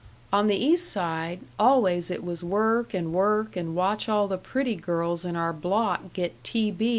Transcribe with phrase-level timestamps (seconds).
[0.33, 4.75] On the East Side always it was work and work and watch all the pretty
[4.75, 6.71] girls in our block get T.
[6.71, 6.89] B.